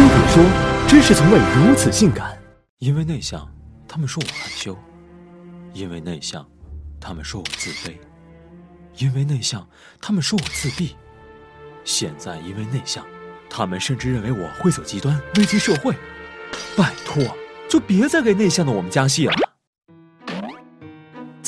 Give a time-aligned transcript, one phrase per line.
[0.00, 0.42] 哥哥说
[0.88, 2.34] ：“真是从未如此性感。”
[2.80, 3.46] 因为内向，
[3.86, 4.72] 他们说我害羞；
[5.74, 6.48] 因为内向，
[6.98, 7.92] 他们说我自卑；
[8.96, 9.68] 因为内向，
[10.00, 10.96] 他们说我自闭。
[11.84, 13.04] 现在因为内向，
[13.50, 15.94] 他们甚至认为我会走极端，危及社会。
[16.74, 17.22] 拜托，
[17.68, 19.34] 就别再给内向的我们加戏了。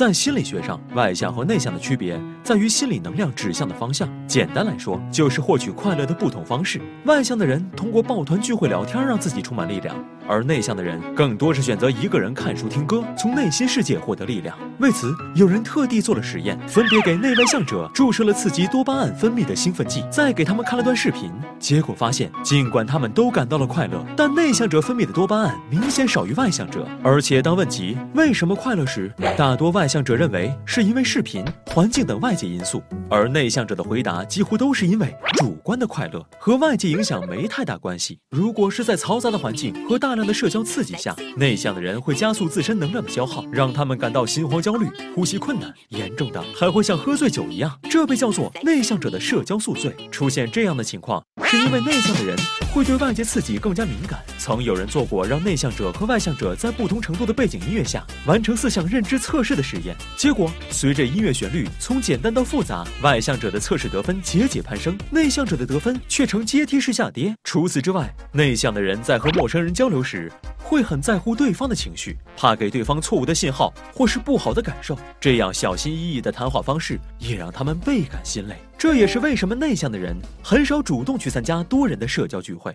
[0.03, 4.09] 在心理学上，外向和内向的区别在于心理能量指向的方向。
[4.27, 6.81] 简单来说，就是获取快乐的不同方式。
[7.05, 9.95] 外向的人通过抱团聚会聊天让自己充满力量，
[10.33, 14.57] 而内向的人更多是选择一个人看书听歌，从内心世界获得力量。
[14.79, 21.31] 为此，有人特地做了实验，分别给内外向者注射了刺激多巴胺分泌的兴奋剂，再给他们看了段视频。
[21.59, 26.89] 结果发现，尽管他们都感到了快乐，但内向者分泌的多巴胺明显少于外向者。
[27.03, 38.19] 而且当问及为什么快乐时，大多外向者认为是因为视频、环境等外界因素，而内向者的回答几乎都是因为主观的快乐和外界影响没太大关系。
[38.31, 49.95] 如果是在嘈杂的环境和大量的社交刺激下，内向的人会加速自身能量的消耗，让他们感到心慌、焦虑、呼吸困难，严重的还会像喝醉酒一样，这被叫做内向者的社交宿醉。
[50.11, 52.37] 出现这样的情况，是因为内向的人
[52.73, 54.19] 会对外界刺激更加敏感。
[54.39, 67.37] 曾有人做过让内向者和外向者在不同程度的背景音乐下完成四项认知测试的实验，结果随着音乐旋律从简单到复杂，外向者的测试得分节节攀升，内向者的得分却呈阶梯式下跌。
[67.45, 70.33] 除此之外，内向的人在和陌生人交流时，
[70.73, 78.57] 会很在乎对方的情绪，怕给对方错误的信号或是不好的感受，这样小心翼翼的谈话方式也让他们倍感心累。
[78.79, 82.75] 这也是为什么内向的人很少主动去参加多人的社交聚会。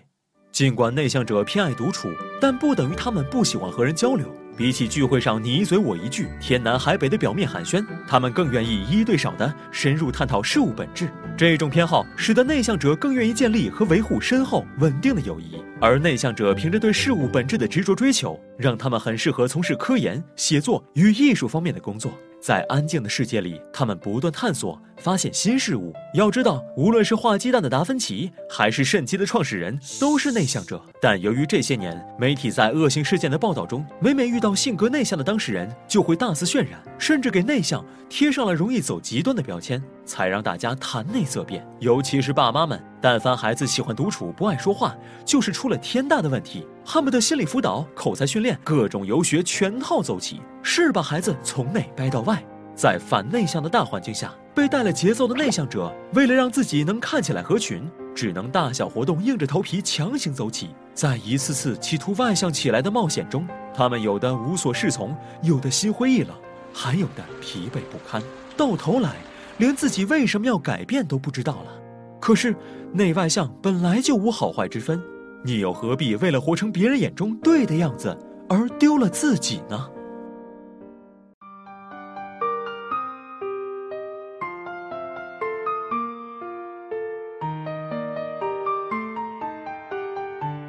[0.52, 2.08] 尽管内向者偏爱独处，
[2.40, 4.32] 但不等于他们不喜欢和人交流。
[4.58, 11.08] 比起聚会上你一嘴我一句、天南海北的表面寒暄，他们更愿意一对少的深入探讨事物本质。
[11.36, 22.12] 这种偏好使得内向者更愿意建立和维护深厚稳定的友谊，而内向者凭着对事物本质的执着追求，让他们很适合从事科研、写作与艺术方面的工作。
[22.40, 25.92] 在安静的世界里，他们不断探索、发现新事物。
[26.14, 30.80] 要知道，无论是画鸡蛋的达芬奇，还是肾机的创始人，都是内向者。
[31.00, 41.66] 但由于这些年媒体在恶性事件的报道中，每每遇到性格内向的当事人，就会大肆渲染，甚至给内向贴上了容易走极端的标签，才让大家谈内色变。
[41.80, 44.94] 尤其是爸妈们，但凡孩子喜欢独处、不爱说话，
[45.24, 52.42] 就是出了天大的问题，恨不得心理辅导、口才训练、各种游学全套走起，是把孩子从内掰到外。
[52.74, 60.70] 在反内向的大环境下，被带了节奏的内向者，为了让自己能看起来合群，只能大小活动硬着头皮强行走起。
[60.94, 66.30] 在一次次企图外向起来的冒险中，他们有的无所适从，有的心灰意冷，
[66.72, 68.22] 还有的疲惫不堪。
[68.56, 69.16] 到头来，
[69.58, 71.72] 连自己为什么要改变都不知道了。
[72.20, 72.54] 可是，
[72.92, 75.00] 内外向本来就无好坏之分，
[75.44, 78.16] 你又何必为了活成别人眼中对的样子
[78.48, 79.88] 而丢了自己呢？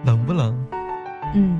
[0.06, 0.56] 冷不冷？
[1.36, 1.60] 嗯，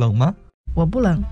[0.00, 0.34] 冷吗？
[0.74, 1.22] 我不冷。